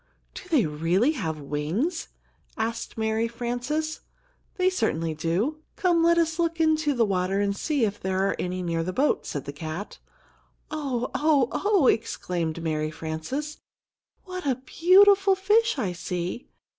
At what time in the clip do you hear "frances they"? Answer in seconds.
3.27-4.67